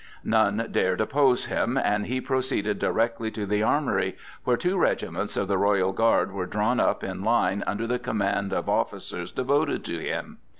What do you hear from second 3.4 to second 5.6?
the armory, where two regiments of the